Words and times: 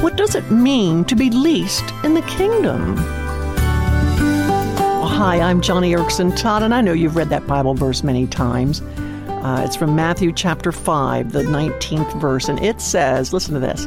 What 0.00 0.16
does 0.16 0.34
it 0.34 0.50
mean 0.50 1.04
to 1.04 1.14
be 1.14 1.28
least 1.28 1.84
in 2.04 2.14
the 2.14 2.22
kingdom? 2.22 2.94
Well, 4.76 5.06
hi, 5.06 5.42
I'm 5.42 5.60
Joni 5.60 5.94
Eareckson 5.94 6.32
Tada, 6.32 6.62
and 6.62 6.72
I 6.74 6.80
know 6.80 6.94
you've 6.94 7.16
read 7.16 7.28
that 7.28 7.46
Bible 7.46 7.74
verse 7.74 8.02
many 8.02 8.26
times. 8.26 8.80
Uh, 8.80 9.62
it's 9.62 9.76
from 9.76 9.94
Matthew 9.94 10.32
chapter 10.32 10.72
5, 10.72 11.32
the 11.32 11.42
19th 11.42 12.18
verse, 12.18 12.48
and 12.48 12.58
it 12.64 12.80
says, 12.80 13.34
listen 13.34 13.52
to 13.52 13.60
this 13.60 13.86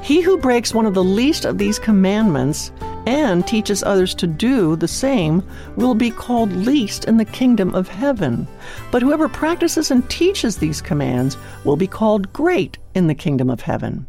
He 0.00 0.22
who 0.22 0.38
breaks 0.38 0.72
one 0.72 0.86
of 0.86 0.94
the 0.94 1.04
least 1.04 1.44
of 1.44 1.58
these 1.58 1.78
commandments 1.78 2.72
and 3.06 3.46
teaches 3.46 3.82
others 3.82 4.14
to 4.14 4.26
do 4.26 4.76
the 4.76 4.88
same 4.88 5.46
will 5.76 5.94
be 5.94 6.10
called 6.10 6.52
least 6.52 7.04
in 7.04 7.18
the 7.18 7.24
kingdom 7.26 7.74
of 7.74 7.86
heaven. 7.86 8.48
But 8.90 9.02
whoever 9.02 9.28
practices 9.28 9.90
and 9.90 10.08
teaches 10.08 10.56
these 10.56 10.80
commands 10.80 11.36
will 11.66 11.76
be 11.76 11.86
called 11.86 12.32
great 12.32 12.78
in 12.94 13.08
the 13.08 13.14
kingdom 13.14 13.50
of 13.50 13.60
heaven. 13.60 14.06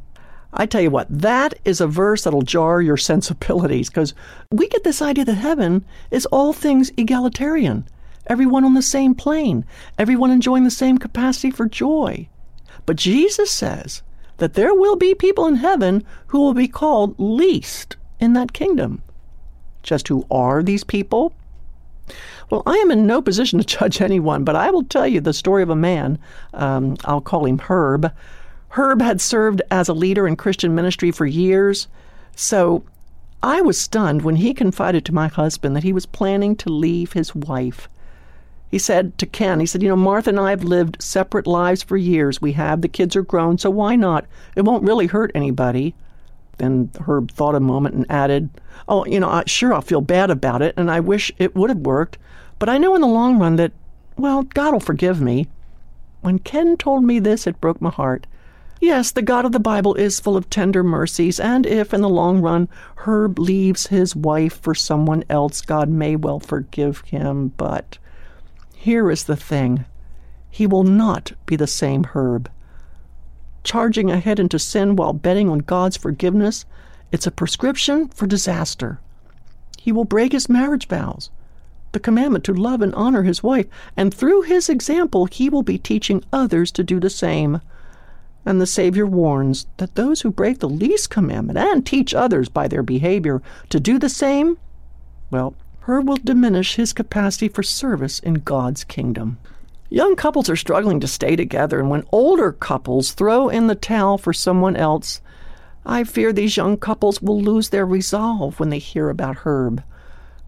I 0.58 0.66
tell 0.66 0.82
you 0.82 0.90
what, 0.90 1.08
that 1.10 1.54
is 1.66 1.82
a 1.82 1.88
verse 1.88 2.24
that'll 2.24 2.42
jar 2.42 2.82
your 2.82 2.98
sensibilities 2.98 3.90
because 3.90 4.14
we 4.52 4.70
get 4.70 4.86
this 4.86 5.02
idea 5.02 5.26
that 5.26 5.34
heaven 5.34 5.84
is 6.12 6.26
all 6.28 6.54
things 6.54 6.92
egalitarian, 6.98 7.86
everyone 8.28 8.64
on 8.64 8.74
the 8.74 8.82
same 8.82 9.16
plane, 9.16 9.66
everyone 10.00 10.32
enjoying 10.32 10.64
the 10.64 10.72
same 10.72 10.98
capacity 10.98 11.52
for 11.52 11.66
joy. 11.66 12.28
But 12.86 12.96
Jesus 12.96 13.52
says 13.52 14.02
that 14.38 14.54
there 14.54 14.74
will 14.74 14.96
be 14.96 15.14
people 15.14 15.46
in 15.46 15.56
heaven 15.56 16.04
who 16.28 16.40
will 16.40 16.54
be 16.54 16.70
called 16.70 17.16
least 17.18 17.98
in 18.20 18.34
that 18.34 18.54
kingdom. 18.54 19.02
Just 19.84 20.08
who 20.08 20.26
are 20.32 20.64
these 20.64 20.84
people? 20.84 21.34
Well, 22.50 22.64
I 22.66 22.76
am 22.76 22.92
in 22.92 23.06
no 23.06 23.22
position 23.22 23.60
to 23.60 23.66
judge 23.78 24.02
anyone, 24.02 24.44
but 24.44 24.56
I 24.56 24.72
will 24.72 24.84
tell 24.84 25.08
you 25.08 25.20
the 25.20 25.34
story 25.34 25.64
of 25.64 25.70
a 25.70 25.76
man. 25.76 26.18
Um, 26.54 26.96
I'll 27.04 27.22
call 27.22 27.46
him 27.46 27.60
Herb. 27.60 28.12
Herb 28.76 29.02
had 29.02 29.22
served 29.22 29.62
as 29.72 29.88
a 29.88 29.94
leader 29.94 30.28
in 30.28 30.36
Christian 30.36 30.76
ministry 30.76 31.10
for 31.10 31.26
years, 31.26 31.88
so 32.36 32.84
I 33.42 33.62
was 33.62 33.80
stunned 33.80 34.24
when 34.24 34.36
he 34.36 34.54
confided 34.54 35.06
to 35.06 35.14
my 35.14 35.30
husband 35.30 35.78
that 35.78 35.84
he 35.84 35.94
was 35.94 36.06
planning 36.06 36.58
to 36.58 36.70
leave 36.70 37.14
his 37.14 37.34
wife. 37.34 37.88
He 38.70 38.78
said 38.78 39.18
to 39.20 39.26
Ken, 39.26 39.62
he 39.62 39.66
said, 39.66 39.82
You 39.82 39.88
know, 39.88 39.96
Martha 39.96 40.30
and 40.30 40.40
I 40.42 40.50
have 40.50 40.66
lived 40.66 41.02
separate 41.02 41.48
lives 41.48 41.84
for 41.84 41.96
years. 41.96 42.42
We 42.42 42.52
have, 42.52 42.82
the 42.82 42.90
kids 42.90 43.16
are 43.16 43.22
grown, 43.22 43.58
so 43.58 43.70
why 43.70 43.96
not? 43.96 44.26
It 44.58 44.66
won't 44.66 44.84
really 44.84 45.08
hurt 45.08 45.32
anybody. 45.34 45.96
Then 46.58 46.92
Herb 47.08 47.32
thought 47.32 47.56
a 47.56 47.62
moment 47.62 47.96
and 47.96 48.06
added, 48.10 48.50
Oh, 48.90 49.06
you 49.06 49.22
know, 49.22 49.30
I, 49.30 49.44
sure, 49.46 49.74
I'll 49.74 49.80
feel 49.80 50.02
bad 50.02 50.30
about 50.30 50.62
it, 50.62 50.74
and 50.76 50.92
I 50.92 51.00
wish 51.00 51.32
it 51.38 51.56
would 51.56 51.70
have 51.70 51.80
worked, 51.80 52.18
but 52.60 52.68
I 52.68 52.78
know 52.78 52.94
in 52.94 53.00
the 53.00 53.08
long 53.08 53.40
run 53.40 53.56
that, 53.56 53.72
well, 54.18 54.44
God 54.44 54.74
will 54.74 54.82
forgive 54.82 55.22
me. 55.22 55.48
When 56.20 56.40
Ken 56.40 56.76
told 56.76 57.06
me 57.06 57.20
this, 57.20 57.48
it 57.48 57.62
broke 57.62 57.80
my 57.80 57.90
heart. 57.90 58.28
Yes, 58.82 59.12
the 59.12 59.22
God 59.22 59.46
of 59.46 59.52
the 59.52 59.60
Bible 59.60 59.96
is 59.96 60.20
full 60.20 60.36
of 60.36 60.50
tender 60.50 60.84
mercies, 60.84 61.40
and 61.40 61.66
if 61.66 61.94
in 61.94 62.02
the 62.02 62.10
long 62.10 62.42
run 62.42 62.68
Herb 62.98 63.40
leaves 63.40 63.88
his 63.88 64.16
wife 64.16 64.60
for 64.62 64.76
someone 64.76 65.24
else, 65.30 65.62
God 65.62 65.90
may 65.90 66.16
well 66.16 66.40
forgive 66.40 67.02
him. 67.02 67.50
But 67.58 67.98
here 68.76 69.10
is 69.10 69.24
the 69.24 69.38
thing 69.38 69.86
he 70.50 70.68
will 70.68 70.84
not 70.84 71.32
be 71.46 71.56
the 71.56 71.68
same 71.68 72.04
Herb 72.04 72.50
charging 73.66 74.12
ahead 74.12 74.40
into 74.40 74.60
sin 74.60 74.96
while 74.96 75.12
betting 75.12 75.50
on 75.50 75.60
God's 75.60 75.98
forgiveness, 75.98 76.66
it's 77.12 77.28
a 77.28 77.32
prescription 77.32 78.08
for 78.10 78.28
disaster. 78.28 79.00
He 79.78 79.92
will 79.92 80.06
break 80.06 80.32
his 80.32 80.48
marriage 80.48 80.88
vows, 80.88 81.30
the 81.92 82.00
commandment 82.00 82.44
to 82.46 82.54
love 82.54 82.82
and 82.82 82.94
honor 82.96 83.24
his 83.24 83.44
wife, 83.44 83.66
and 83.98 84.14
through 84.14 84.44
his 84.44 84.70
example, 84.70 85.26
he 85.26 85.50
will 85.50 85.64
be 85.64 85.78
teaching 85.78 86.24
others 86.32 86.72
to 86.74 86.84
do 86.84 87.00
the 87.00 87.10
same. 87.10 87.60
And 88.46 88.62
the 88.62 88.68
Savior 88.68 89.06
warns 89.06 89.66
that 89.78 89.96
those 89.96 90.22
who 90.22 90.32
break 90.32 90.60
the 90.60 90.70
least 90.70 91.10
commandment 91.10 91.58
and 91.58 91.86
teach 91.86 92.14
others 92.14 92.48
by 92.48 92.68
their 92.68 92.84
behavior 92.84 93.42
to 93.70 93.80
do 93.80 93.98
the 93.98 94.10
same, 94.10 94.58
well, 95.32 95.56
her 95.82 96.00
will 96.02 96.18
diminish 96.18 96.76
his 96.76 96.94
capacity 96.94 97.48
for 97.48 97.64
service 97.64 98.20
in 98.20 98.36
God's 98.36 98.84
kingdom. 98.84 99.38
Young 99.90 100.16
couples 100.16 100.50
are 100.50 100.56
struggling 100.56 101.00
to 101.00 101.08
stay 101.08 101.36
together, 101.36 101.80
and 101.80 101.90
when 101.90 102.06
older 102.12 102.52
couples 102.52 103.12
throw 103.12 103.50
in 103.50 103.68
the 103.68 103.76
towel 103.76 104.18
for 104.18 104.34
someone 104.34 104.76
else, 104.76 105.22
I 105.86 106.04
fear 106.04 106.34
these 106.34 106.58
young 106.58 106.78
couples 106.78 107.22
will 107.22 107.40
lose 107.40 107.70
their 107.70 107.86
resolve 107.86 108.60
when 108.60 108.70
they 108.70 108.80
hear 108.80 109.10
about 109.10 109.38
Herb. 109.38 109.84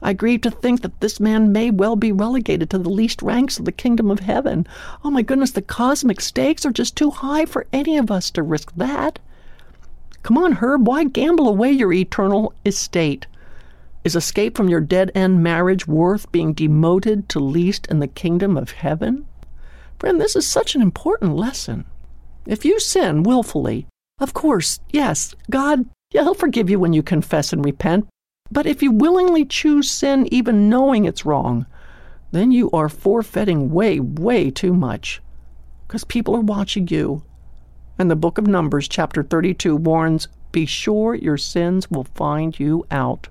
I 0.01 0.13
grieve 0.13 0.41
to 0.41 0.51
think 0.51 0.81
that 0.81 0.99
this 0.99 1.19
man 1.19 1.51
may 1.51 1.71
well 1.71 1.95
be 1.95 2.11
relegated 2.11 2.69
to 2.69 2.77
the 2.77 2.89
least 2.89 3.21
ranks 3.21 3.57
of 3.57 3.65
the 3.65 3.71
kingdom 3.71 4.11
of 4.11 4.19
heaven. 4.19 4.67
Oh 5.03 5.09
my 5.09 5.21
goodness, 5.21 5.51
the 5.51 5.61
cosmic 5.61 6.21
stakes 6.21 6.65
are 6.65 6.71
just 6.71 6.95
too 6.95 7.09
high 7.09 7.45
for 7.45 7.65
any 7.73 7.97
of 7.97 8.11
us 8.11 8.29
to 8.31 8.43
risk 8.43 8.71
that. 8.75 9.19
Come 10.23 10.37
on, 10.37 10.53
Herb, 10.53 10.87
why 10.87 11.05
gamble 11.05 11.47
away 11.47 11.71
your 11.71 11.93
eternal 11.93 12.53
estate? 12.65 13.25
Is 14.03 14.15
escape 14.15 14.55
from 14.55 14.69
your 14.69 14.81
dead 14.81 15.11
end 15.15 15.41
marriage 15.41 15.87
worth 15.87 16.31
being 16.31 16.53
demoted 16.53 17.27
to 17.29 17.39
least 17.39 17.87
in 17.87 17.99
the 17.99 18.07
kingdom 18.07 18.55
of 18.55 18.71
heaven? 18.71 19.25
Friend, 19.99 20.21
this 20.21 20.35
is 20.35 20.45
such 20.47 20.75
an 20.75 20.81
important 20.81 21.35
lesson. 21.35 21.85
If 22.45 22.63
you 22.63 22.79
sin 22.79 23.23
willfully, 23.23 23.87
of 24.19 24.33
course, 24.33 24.79
yes, 24.91 25.35
God, 25.49 25.85
He'll 26.11 26.33
forgive 26.33 26.69
you 26.69 26.79
when 26.79 26.93
you 26.93 27.03
confess 27.03 27.51
and 27.51 27.65
repent. 27.65 28.07
But 28.51 28.65
if 28.65 28.81
you 28.81 28.91
willingly 28.91 29.45
choose 29.45 29.89
sin, 29.89 30.27
even 30.31 30.69
knowing 30.69 31.05
it's 31.05 31.25
wrong, 31.25 31.65
then 32.31 32.51
you 32.51 32.69
are 32.71 32.89
forfeiting 32.89 33.71
way, 33.71 33.99
way 33.99 34.49
too 34.49 34.73
much. 34.73 35.21
Because 35.87 36.03
people 36.03 36.35
are 36.35 36.41
watching 36.41 36.87
you. 36.87 37.23
And 37.97 38.11
the 38.11 38.15
book 38.15 38.37
of 38.37 38.47
Numbers, 38.47 38.87
chapter 38.87 39.23
32, 39.23 39.75
warns 39.75 40.27
Be 40.51 40.65
sure 40.65 41.15
your 41.15 41.37
sins 41.37 41.89
will 41.89 42.03
find 42.03 42.59
you 42.59 42.85
out. 42.91 43.29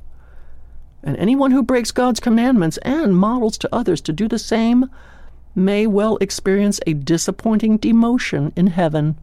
And 1.02 1.16
anyone 1.18 1.52
who 1.52 1.62
breaks 1.62 1.92
God's 1.92 2.20
commandments 2.20 2.78
and 2.78 3.16
models 3.16 3.58
to 3.58 3.74
others 3.74 4.00
to 4.02 4.12
do 4.12 4.26
the 4.26 4.38
same 4.38 4.90
may 5.54 5.86
well 5.86 6.16
experience 6.18 6.80
a 6.86 6.94
disappointing 6.94 7.78
demotion 7.78 8.52
in 8.56 8.66
heaven. 8.68 9.18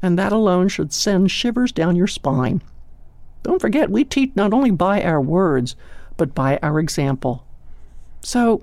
And 0.00 0.18
that 0.18 0.32
alone 0.32 0.68
should 0.68 0.92
send 0.92 1.30
shivers 1.30 1.72
down 1.72 1.96
your 1.96 2.06
spine. 2.06 2.62
Don't 3.42 3.60
forget, 3.60 3.90
we 3.90 4.04
teach 4.04 4.32
not 4.34 4.52
only 4.52 4.70
by 4.70 5.02
our 5.02 5.20
words, 5.20 5.76
but 6.16 6.34
by 6.34 6.58
our 6.62 6.78
example. 6.78 7.44
So, 8.20 8.62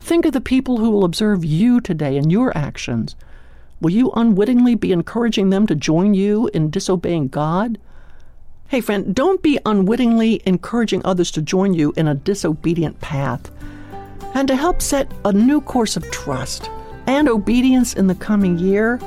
think 0.00 0.24
of 0.24 0.32
the 0.32 0.40
people 0.40 0.78
who 0.78 0.90
will 0.90 1.04
observe 1.04 1.44
you 1.44 1.80
today 1.80 2.16
and 2.16 2.30
your 2.30 2.56
actions. 2.56 3.16
Will 3.80 3.90
you 3.90 4.12
unwittingly 4.14 4.76
be 4.76 4.92
encouraging 4.92 5.50
them 5.50 5.66
to 5.66 5.74
join 5.74 6.14
you 6.14 6.48
in 6.54 6.70
disobeying 6.70 7.28
God? 7.28 7.78
Hey, 8.68 8.80
friend, 8.80 9.14
don't 9.14 9.42
be 9.42 9.58
unwittingly 9.66 10.40
encouraging 10.46 11.02
others 11.04 11.30
to 11.32 11.42
join 11.42 11.74
you 11.74 11.92
in 11.96 12.06
a 12.06 12.14
disobedient 12.14 13.00
path. 13.00 13.50
And 14.34 14.46
to 14.48 14.56
help 14.56 14.80
set 14.80 15.10
a 15.24 15.32
new 15.32 15.60
course 15.60 15.96
of 15.96 16.10
trust 16.10 16.70
and 17.06 17.28
obedience 17.28 17.94
in 17.94 18.06
the 18.06 18.14
coming 18.14 18.58
year, 18.58 19.00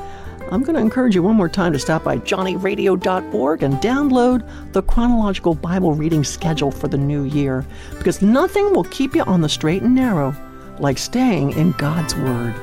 I'm 0.52 0.62
going 0.62 0.76
to 0.76 0.80
encourage 0.80 1.14
you 1.14 1.22
one 1.22 1.34
more 1.34 1.48
time 1.48 1.72
to 1.72 1.78
stop 1.78 2.04
by 2.04 2.18
joniradio.org 2.18 3.62
and 3.62 3.74
download 3.74 4.72
the 4.72 4.82
chronological 4.82 5.54
Bible 5.54 5.92
reading 5.92 6.22
schedule 6.22 6.70
for 6.70 6.86
the 6.86 6.96
new 6.98 7.24
year 7.24 7.66
because 7.98 8.22
nothing 8.22 8.72
will 8.72 8.84
keep 8.84 9.16
you 9.16 9.22
on 9.24 9.40
the 9.40 9.48
straight 9.48 9.82
and 9.82 9.94
narrow 9.94 10.34
like 10.78 10.98
staying 10.98 11.52
in 11.52 11.72
God's 11.72 12.14
Word. 12.14 12.54